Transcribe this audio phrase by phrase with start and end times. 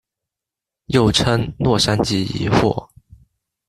[0.87, 2.89] 又称洛杉矶疑惑。